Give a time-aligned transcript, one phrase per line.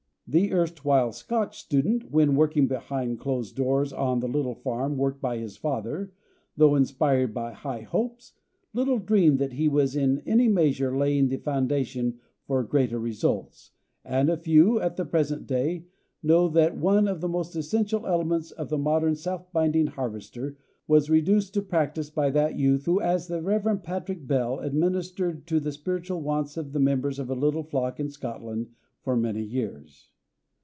[0.33, 4.55] [Illustration: BELL REAPER.] The erstwhile Scotch student, when working behind closed doors on the little
[4.55, 6.13] farm worked by his father,
[6.55, 8.31] though inspired by high hopes,
[8.71, 12.17] little dreamed that he was in any measure laying the foundation
[12.47, 13.71] for greater results,
[14.05, 15.83] and few, at the present day,
[16.23, 20.55] know that one of the most essential elements of the modern self binding harvester
[20.87, 23.83] was reduced to practice by that youth who as the Rev.
[23.83, 28.07] Patrick Bell administered to the spiritual wants of the members of a little flock in
[28.09, 28.69] Scotland
[29.01, 30.07] for many years.